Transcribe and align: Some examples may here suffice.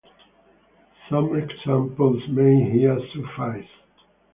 Some 1.11 1.35
examples 1.35 2.23
may 2.29 2.71
here 2.71 2.99
suffice. 3.13 3.69